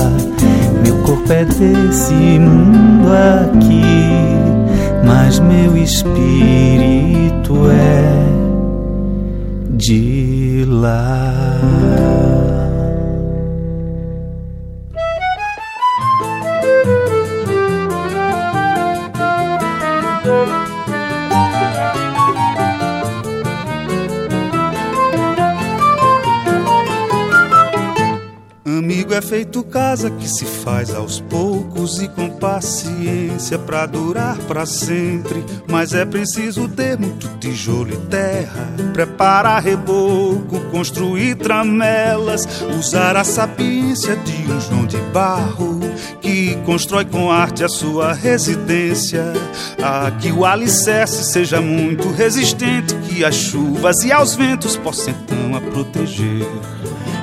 Meu 0.85 0.97
corpo 0.99 1.33
é 1.33 1.45
desse 1.45 2.39
mundo 2.39 3.09
aqui, 3.43 3.83
mas 5.05 5.39
meu 5.41 5.77
espírito 5.77 7.71
é 7.71 8.27
de 9.77 10.65
lá. 10.69 11.33
Feito 29.29 29.65
casa 29.65 30.09
que 30.09 30.29
se 30.29 30.45
faz 30.45 30.95
aos 30.95 31.21
poucos 31.21 32.01
e 32.01 32.09
com 32.09 32.31
paciência 32.31 33.59
pra 33.59 33.85
durar 33.85 34.39
pra 34.47 34.65
sempre. 34.65 35.45
Mas 35.67 35.93
é 35.93 36.05
preciso 36.05 36.69
ter 36.69 36.97
muito 36.97 37.29
tijolo 37.39 37.93
e 37.93 37.97
terra, 38.07 38.69
preparar 38.93 39.63
reboco, 39.63 40.61
construir 40.71 41.35
tramelas, 41.37 42.47
usar 42.79 43.17
a 43.17 43.25
sapiência 43.25 44.15
de 44.17 44.53
um 44.53 44.61
João 44.61 44.87
de 44.87 44.99
Barro 45.13 45.81
que 46.21 46.55
constrói 46.65 47.05
com 47.05 47.31
arte 47.31 47.65
a 47.65 47.69
sua 47.69 48.13
residência. 48.13 49.25
A 49.83 50.11
que 50.11 50.31
o 50.31 50.45
alicerce 50.45 51.25
seja 51.33 51.61
muito 51.61 52.11
resistente, 52.11 52.95
que 53.09 53.25
as 53.25 53.35
chuvas 53.35 54.05
e 54.05 54.13
aos 54.13 54.35
ventos 54.35 54.77
possam 54.77 55.15
então 55.15 55.57
a 55.57 55.61
proteger. 55.61 56.47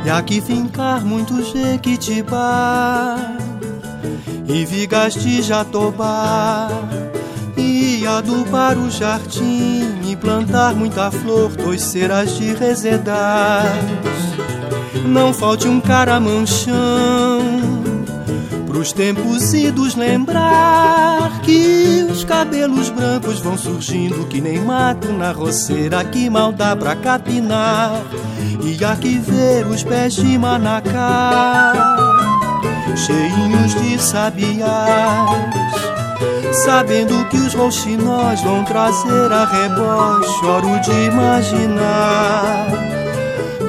E 0.05 0.09
aqui 0.09 0.41
fincar 0.41 1.03
muito 1.05 1.43
jequitibá. 1.43 3.17
E 4.47 4.65
vigas 4.65 5.13
de 5.13 5.41
jatobá. 5.41 6.69
E 7.55 8.05
adubar 8.05 8.77
o 8.77 8.89
jardim 8.89 10.01
E 10.09 10.15
plantar 10.15 10.73
muita 10.73 11.11
flor 11.11 11.49
Dois 11.55 11.81
ceras 11.81 12.35
de 12.35 12.53
resedar 12.53 13.63
Não 15.05 15.33
falte 15.33 15.67
um 15.67 15.79
caramanchão 15.79 16.73
Pros 18.73 18.91
tempos 18.91 19.53
idos 19.53 19.93
lembrar 19.93 21.39
Que 21.43 22.07
os 22.09 22.23
cabelos 22.23 22.89
brancos 22.89 23.39
vão 23.39 23.55
surgindo 23.55 24.25
Que 24.25 24.41
nem 24.41 24.59
mato 24.59 25.13
na 25.13 25.31
roceira 25.31 26.03
Que 26.03 26.27
mal 26.27 26.51
dá 26.51 26.75
pra 26.75 26.95
capinar 26.95 28.01
e 28.65 28.83
aqui 28.85 29.17
ver 29.17 29.67
os 29.67 29.83
pés 29.83 30.13
de 30.13 30.37
manacá 30.37 31.73
Cheinhos 32.95 33.75
de 33.75 34.01
sabiás 34.01 35.93
Sabendo 36.63 37.27
que 37.29 37.37
os 37.37 37.53
rouxinós 37.53 38.39
vão 38.41 38.63
trazer 38.63 39.31
a 39.31 39.43
rebote, 39.43 40.27
choro 40.39 40.79
de 40.81 40.91
imaginar. 41.07 42.67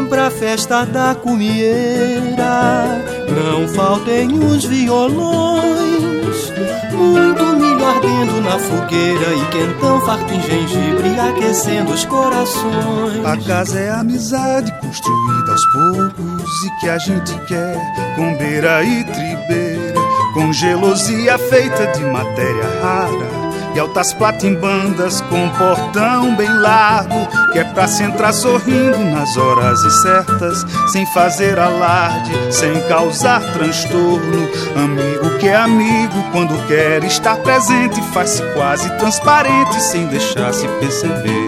Pra 0.09 0.31
festa 0.31 0.85
da 0.85 1.15
cumieira, 1.15 3.03
não 3.35 3.69
faltem 3.69 4.33
os 4.39 4.65
violões. 4.65 6.53
Muito 6.93 7.45
milho 7.57 7.85
ardendo 7.85 8.41
na 8.41 8.59
fogueira 8.59 9.35
e 9.35 9.47
quentão 9.51 10.01
farto 10.03 10.33
em 10.33 10.41
gengibre 10.41 11.19
aquecendo 11.19 11.93
os 11.93 12.05
corações. 12.05 13.25
A 13.25 13.37
casa 13.37 13.79
é 13.79 13.91
a 13.91 14.01
amizade 14.01 14.73
construída 14.81 15.53
aos 15.53 15.67
poucos 15.73 16.65
e 16.65 16.81
que 16.81 16.89
a 16.89 16.99
gente 16.99 17.39
quer 17.47 17.77
com 18.17 18.37
beira 18.37 18.85
e 18.85 19.05
tribeira, 19.05 20.01
com 20.33 20.53
gelosia 20.53 21.37
feita 21.39 21.87
de 21.89 22.05
matéria 22.05 22.81
rara 22.81 23.44
e 23.75 23.81
altas 23.81 24.13
platimbandas 24.15 25.21
com 25.23 25.49
portão 25.51 26.37
bem 26.37 26.49
largo, 26.61 27.27
que 27.53 27.59
é 27.59 27.65
pra 27.65 27.89
se 27.89 28.03
entrar 28.03 28.33
sorrindo 28.33 28.99
nas 28.99 29.37
horas 29.37 29.85
incertas, 29.85 30.65
sem 30.93 31.05
fazer 31.07 31.59
alarde, 31.59 32.33
sem 32.53 32.81
causar 32.89 33.41
transtorno. 33.53 34.49
Amigo 34.77 35.39
que 35.39 35.49
é 35.49 35.57
amigo 35.57 36.23
quando 36.33 36.67
quer 36.67 37.03
estar 37.05 37.37
presente, 37.39 38.01
faz-se 38.13 38.43
quase 38.55 38.89
transparente, 38.99 39.81
sem 39.83 40.07
deixar 40.07 40.53
se 40.55 40.69
perceber. 40.69 41.44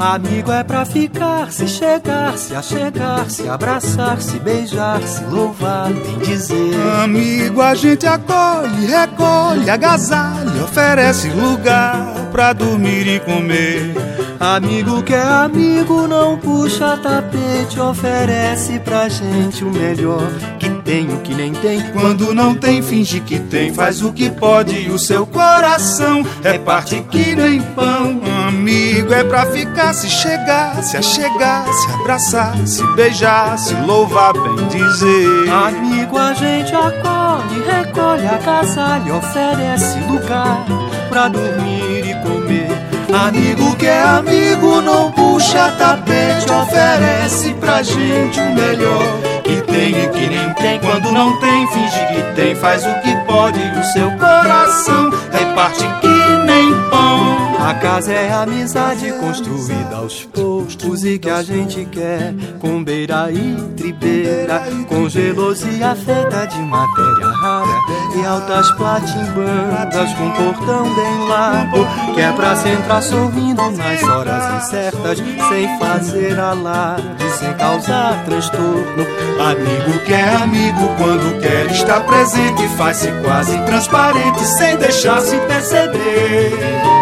Amigo 0.00 0.50
é 0.50 0.64
pra 0.64 0.86
ficar, 0.86 1.52
se 1.52 1.68
chegar, 1.68 2.38
se 2.38 2.54
achegar, 2.54 3.28
se 3.28 3.46
abraçar, 3.46 4.18
se 4.18 4.38
beijar, 4.38 5.02
se 5.02 5.22
louvar, 5.24 5.92
bem 5.92 6.18
dizer. 6.20 6.74
Amigo 7.04 7.60
a 7.60 7.74
gente 7.74 8.06
acolhe, 8.06 8.86
recolhe, 8.86 9.68
agasalha, 9.68 10.64
oferece 10.64 11.28
lugar 11.28 12.14
pra 12.32 12.54
dormir 12.54 13.06
e 13.06 13.20
comer. 13.20 13.94
Amigo 14.40 15.02
que 15.02 15.12
é 15.12 15.20
amigo, 15.20 16.08
não 16.08 16.38
puxa 16.38 16.96
tapete, 16.96 17.78
oferece 17.78 18.78
pra 18.80 19.06
gente 19.06 19.62
o 19.62 19.70
melhor. 19.70 20.26
Que 20.58 20.79
tem 20.90 21.06
o 21.08 21.18
que 21.18 21.32
nem 21.32 21.52
tem, 21.52 21.80
quando 21.92 22.34
não 22.34 22.52
tem, 22.52 22.82
finge 22.82 23.20
que 23.20 23.38
tem, 23.38 23.72
faz 23.72 24.02
o 24.02 24.12
que 24.12 24.28
pode 24.28 24.74
e 24.74 24.90
o 24.90 24.98
seu 24.98 25.24
coração 25.24 26.26
é 26.42 26.58
parte 26.58 27.00
que 27.08 27.36
nem 27.36 27.62
pão. 27.62 28.20
Amigo 28.48 29.14
é 29.14 29.22
pra 29.22 29.46
ficar, 29.46 29.94
se 29.94 30.10
chegar, 30.10 30.82
se 30.82 30.96
achegar, 30.96 31.64
se 31.72 31.92
abraçar, 31.92 32.66
se 32.66 32.84
beijar, 32.96 33.56
se 33.56 33.72
louvar, 33.86 34.32
bem 34.32 34.66
dizer. 34.66 35.48
Amigo 35.48 36.18
a 36.18 36.34
gente 36.34 36.74
acolhe, 36.74 37.62
recolhe, 37.64 38.26
agasalha, 38.26 39.14
oferece 39.14 39.96
lugar 40.10 40.66
pra 41.08 41.28
dormir 41.28 42.04
e 42.04 42.14
comer. 42.26 42.68
Amigo 43.14 43.76
que 43.76 43.86
é 43.86 44.02
amigo, 44.02 44.80
não 44.80 45.12
puxa 45.12 45.70
tapete, 45.78 46.50
oferece 46.50 47.54
pra 47.54 47.80
gente 47.80 48.40
o 48.40 48.54
melhor. 48.56 49.29
Que 49.50 49.62
tem 49.62 49.88
e 49.88 50.08
que 50.10 50.28
nem 50.28 50.54
tem, 50.54 50.78
quando 50.78 51.10
não 51.10 51.36
tem, 51.40 51.66
finge 51.72 52.06
que 52.06 52.34
tem, 52.36 52.54
faz 52.54 52.86
o 52.86 52.94
que 53.00 53.16
pode 53.26 53.58
o 53.58 53.84
seu 53.92 54.08
coração 54.12 55.10
reparte 55.32 55.82
que 56.00 56.46
nem 56.46 56.72
pão. 56.88 57.58
A 57.60 57.74
casa 57.74 58.12
é 58.12 58.30
a 58.30 58.42
amizade 58.42 59.12
construída 59.14 59.96
aos 59.96 60.24
poucos 60.26 61.04
e 61.04 61.18
que 61.18 61.28
a 61.28 61.42
gente 61.42 61.84
quer. 61.86 62.32
Com 62.60 62.84
beira 62.84 63.28
e 63.32 63.56
tribeira, 63.76 64.62
com 64.88 65.08
gelosia 65.08 65.96
feita 65.96 66.46
de 66.46 66.58
matéria 66.58 67.26
rara 67.26 67.99
e 68.16 68.26
altas 68.26 68.70
platimbandas 68.72 70.14
com 70.14 70.30
portão 70.30 70.94
bem 70.94 71.28
largo, 71.28 71.86
que 72.14 72.20
é 72.20 72.32
pra 72.32 72.56
se 72.56 72.68
entrar 72.68 73.02
sorrindo 73.02 73.70
nas 73.70 74.02
horas 74.02 74.64
incertas, 74.64 75.18
sem 75.18 75.78
fazer 75.78 76.38
alarde, 76.38 77.30
sem 77.38 77.52
causar 77.54 78.24
transtorno. 78.24 79.06
Amigo 79.38 79.98
que 80.04 80.12
é 80.12 80.34
amigo 80.36 80.88
quando 80.98 81.40
quer 81.40 81.66
estar 81.70 82.00
presente, 82.00 82.68
faz-se 82.76 83.10
quase 83.22 83.58
transparente, 83.64 84.44
sem 84.44 84.76
deixar 84.76 85.20
se 85.20 85.36
perceber. 85.38 86.99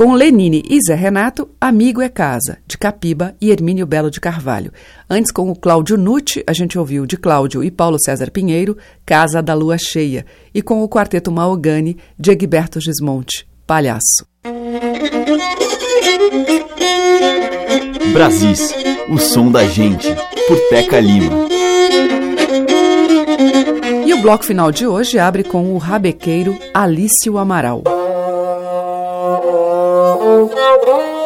Com 0.00 0.14
Lenine 0.14 0.62
e 0.66 0.78
Zé 0.80 0.94
Renato, 0.94 1.50
Amigo 1.60 2.00
é 2.00 2.08
Casa, 2.08 2.56
de 2.66 2.78
Capiba 2.78 3.36
e 3.38 3.50
Hermínio 3.50 3.84
Belo 3.86 4.10
de 4.10 4.18
Carvalho. 4.18 4.72
Antes, 5.10 5.30
com 5.30 5.50
o 5.50 5.54
Cláudio 5.54 5.98
Nucci, 5.98 6.42
a 6.46 6.54
gente 6.54 6.78
ouviu 6.78 7.04
de 7.04 7.18
Cláudio 7.18 7.62
e 7.62 7.70
Paulo 7.70 7.98
César 8.02 8.30
Pinheiro, 8.30 8.78
Casa 9.04 9.42
da 9.42 9.52
Lua 9.52 9.76
Cheia. 9.76 10.24
E 10.54 10.62
com 10.62 10.82
o 10.82 10.88
quarteto 10.88 11.30
Maogani, 11.30 11.98
de 12.18 12.30
Egberto 12.30 12.80
Gismonte, 12.80 13.46
Palhaço. 13.66 14.26
Brasis, 18.14 18.72
o 19.10 19.18
som 19.18 19.52
da 19.52 19.66
gente, 19.66 20.08
por 20.48 20.58
Teca 20.70 20.98
Lima. 20.98 21.46
E 24.06 24.14
o 24.14 24.22
bloco 24.22 24.46
final 24.46 24.72
de 24.72 24.86
hoje 24.86 25.18
abre 25.18 25.44
com 25.44 25.74
o 25.74 25.76
rabequeiro 25.76 26.58
Alício 26.72 27.36
Amaral. 27.36 27.99
Urubu 30.82 31.19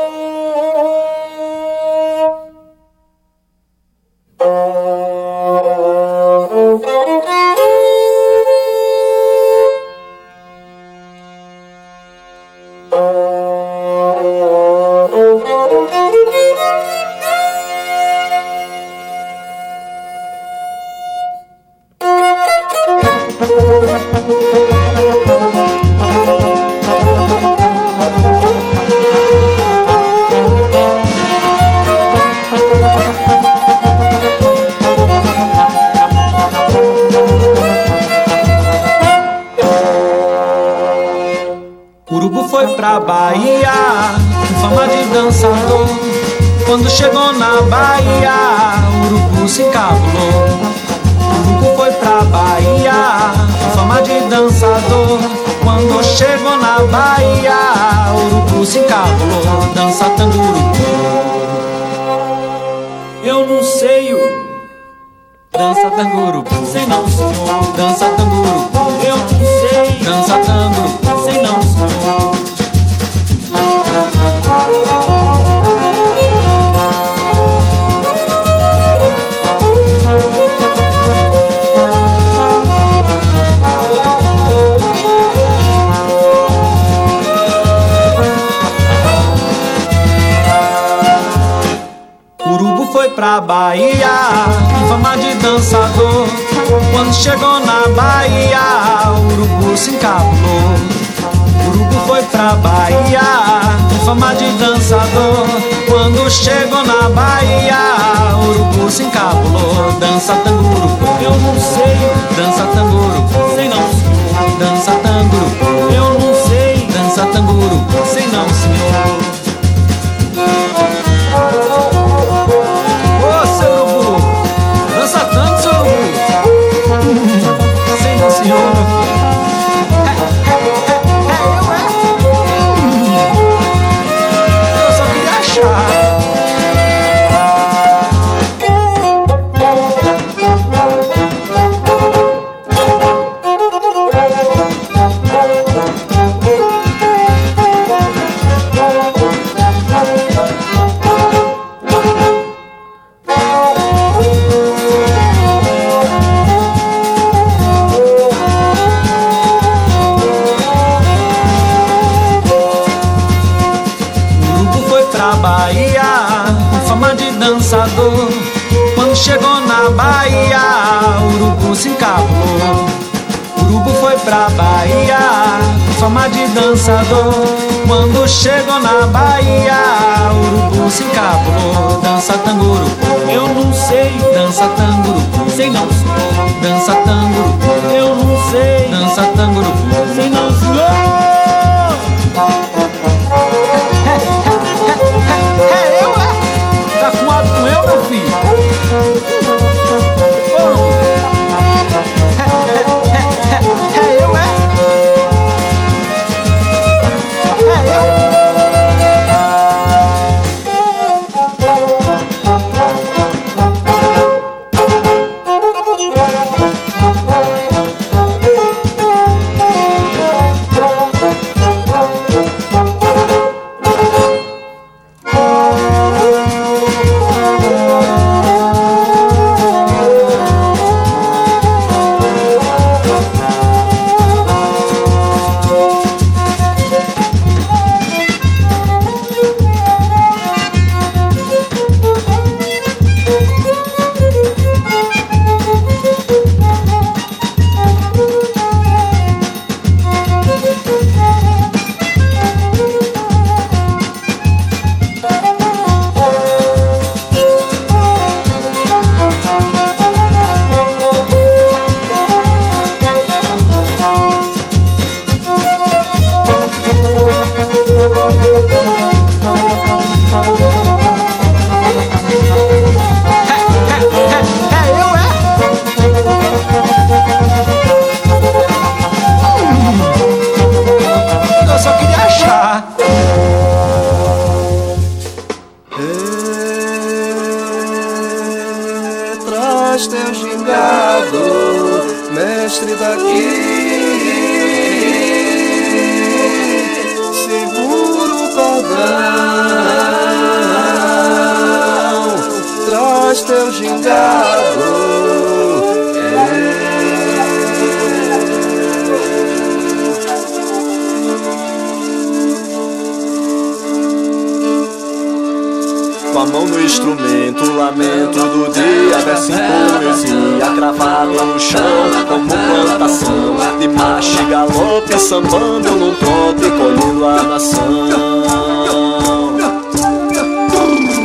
Abaixo 324.14 324.42
e 324.42 324.44
galope, 324.44 325.18
sambando 325.18 325.90
num 325.90 326.14
ponto 326.14 326.64
e 326.64 326.70
colhendo 326.70 327.26
a 327.26 327.42
nação 327.42 327.82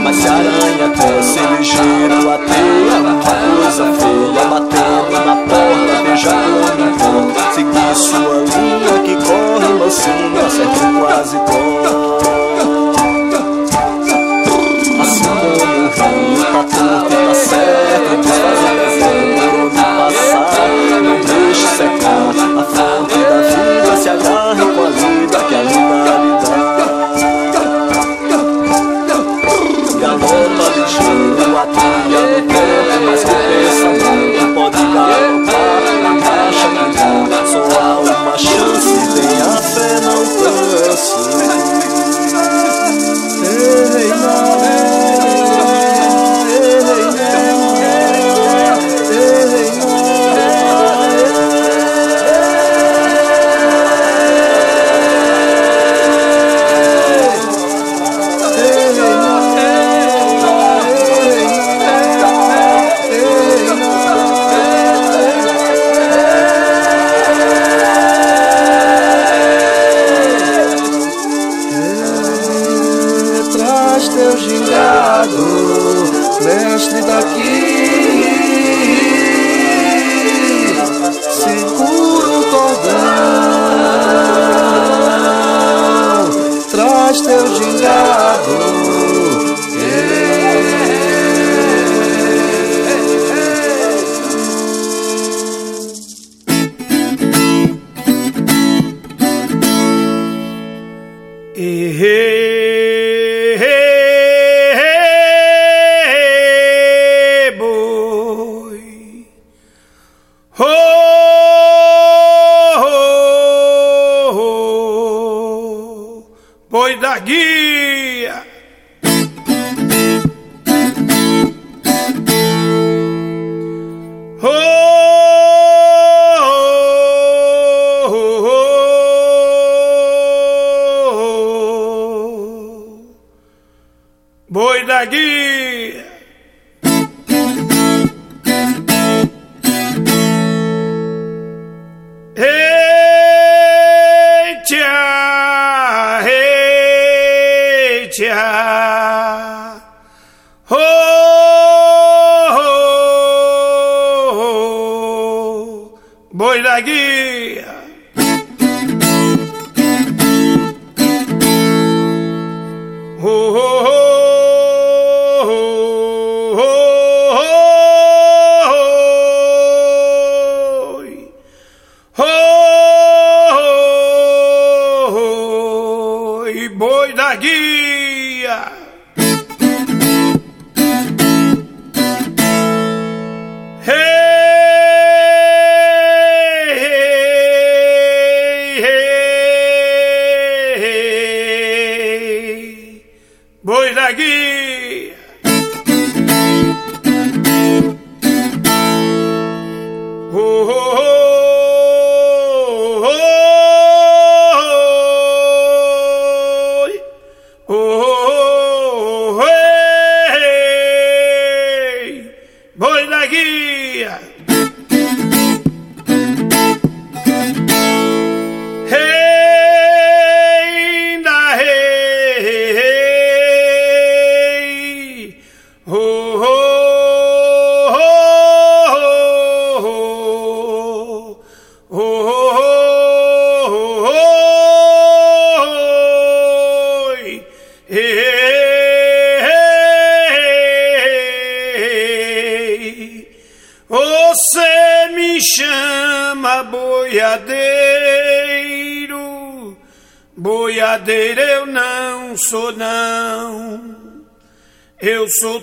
Mas 0.04 0.16
se 0.16 0.28
a 0.28 0.34
aranha 0.34 0.90
cresce 0.98 1.40
ligeiro, 1.56 2.32
a 2.32 2.38
teia 2.40 2.98
Uma 3.00 3.14
coisa 3.22 3.94
feia, 3.94 4.44
batendo 4.50 5.24
na 5.24 5.36
porta, 5.36 6.02
beijando 6.04 6.84
no 6.84 6.98
ponto 6.98 7.54
Seguir 7.54 7.96
sua 7.96 8.38
linha 8.40 9.04
que 9.04 9.16
corre 9.24 9.72
mansinho, 9.76 10.48
acertou 10.48 11.00
quase 11.00 11.38
todo 11.46 11.69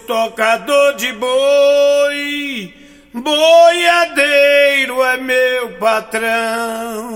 tocador 0.06 0.94
de 0.94 1.12
boi, 1.12 2.74
boiadeiro 3.12 5.02
é 5.02 5.16
meu 5.16 5.72
patrão. 5.78 7.15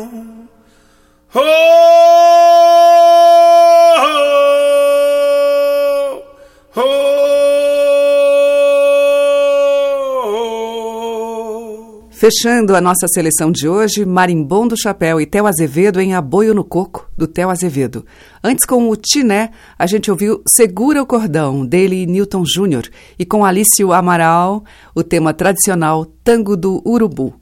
Fechando 12.21 12.77
a 12.77 12.83
nossa 12.83 13.09
seleção 13.09 13.51
de 13.51 13.67
hoje, 13.67 14.05
Marimbom 14.05 14.69
do 14.69 14.79
Chapéu 14.79 15.23
e 15.23 15.25
Theo 15.25 15.47
Azevedo 15.47 16.03
em 16.03 16.15
Aboio 16.15 16.53
no 16.53 16.63
Coco, 16.63 17.09
do 17.17 17.27
Theo 17.27 17.49
Azevedo. 17.49 18.05
Antes, 18.45 18.67
com 18.67 18.91
o 18.91 18.95
Tiné, 18.95 19.53
a 19.79 19.87
gente 19.87 20.11
ouviu 20.11 20.43
Segura 20.47 21.01
o 21.01 21.07
Cordão, 21.07 21.65
dele 21.65 22.03
e 22.03 22.07
Newton 22.07 22.45
Júnior, 22.45 22.87
e 23.19 23.25
com 23.25 23.43
Alício 23.43 23.91
Amaral, 23.91 24.63
o 24.95 25.03
tema 25.03 25.33
tradicional 25.33 26.05
Tango 26.23 26.59
do 26.59 26.83
Urubu. 26.87 27.33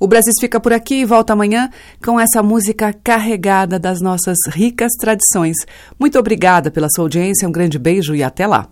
O 0.00 0.06
Brasil 0.06 0.32
fica 0.40 0.58
por 0.58 0.72
aqui 0.72 1.02
e 1.02 1.04
volta 1.04 1.34
amanhã 1.34 1.68
com 2.02 2.18
essa 2.18 2.42
música 2.42 2.94
carregada 2.94 3.78
das 3.78 4.00
nossas 4.00 4.38
ricas 4.48 4.92
tradições. 4.98 5.58
Muito 6.00 6.18
obrigada 6.18 6.70
pela 6.70 6.88
sua 6.88 7.04
audiência, 7.04 7.46
um 7.46 7.52
grande 7.52 7.78
beijo 7.78 8.14
e 8.14 8.22
até 8.22 8.46
lá. 8.46 8.68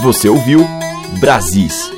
Você 0.00 0.30
ouviu 0.30 0.66
Brasis, 1.20 1.97